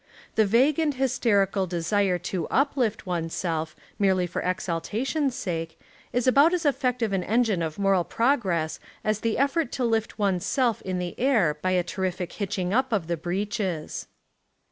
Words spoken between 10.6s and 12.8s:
in the air by a ter rific hitching